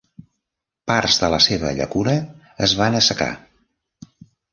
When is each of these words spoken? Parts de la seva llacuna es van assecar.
Parts 0.91 1.17
de 1.23 1.29
la 1.33 1.39
seva 1.47 1.73
llacuna 1.79 2.15
es 2.69 2.73
van 2.81 2.97
assecar. 3.01 3.29